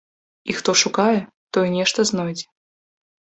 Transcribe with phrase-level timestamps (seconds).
[0.51, 1.19] І хто шукае,
[1.57, 2.47] той нешта знойдзе.